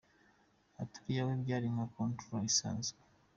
[0.81, 2.99] Ati: “uriya we byari nka contract idasazwe”.